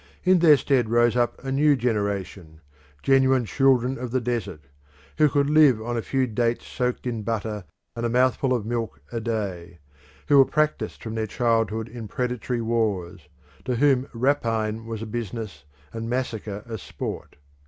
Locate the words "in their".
0.23-0.57